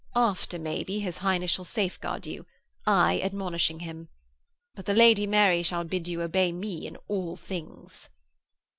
[0.15, 2.47] After, maybe, his Highness shall safeguard you,
[2.87, 4.09] I admonishing him.
[4.73, 8.09] But the Lady Mary shall bid you obey me in all things.'